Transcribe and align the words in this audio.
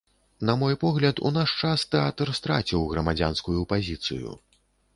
На 0.47 0.53
мой 0.61 0.75
погляд, 0.83 1.21
у 1.29 1.31
наш 1.35 1.53
час 1.67 1.85
тэатр 1.93 2.33
страціў 2.39 2.89
грамадзянскую 2.95 3.61
пазіцыю. 3.75 4.29